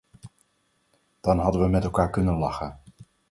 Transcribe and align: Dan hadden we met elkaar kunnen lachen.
Dan 1.21 1.37
hadden 1.39 1.61
we 1.61 1.67
met 1.67 1.83
elkaar 1.83 2.09
kunnen 2.09 2.33
lachen. 2.35 2.79